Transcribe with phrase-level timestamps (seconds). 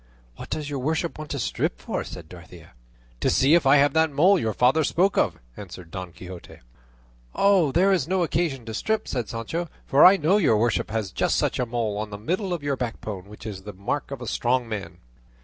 [0.35, 2.71] "What does your worship want to strip for?" said Dorothea.
[3.19, 6.57] "To see if I have that mole your father spoke of," answered Don Quixote.
[7.35, 11.35] "There is no occasion to strip," said Sancho; "for I know your worship has just
[11.35, 14.27] such a mole on the middle of your backbone, which is the mark of a
[14.27, 14.97] strong man."